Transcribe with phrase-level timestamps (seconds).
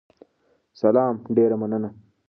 [0.81, 1.89] سلام، ډیره مننه